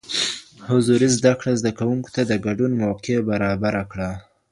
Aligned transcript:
حضوري 0.69 1.07
زده 1.17 1.31
کړه 1.39 1.51
زده 1.61 1.71
کوونکو 1.79 2.09
ته 2.15 2.21
د 2.29 2.33
ګډون 2.45 2.71
موقع 2.83 3.15
برابر 3.29 3.73
کړه. 3.91 4.09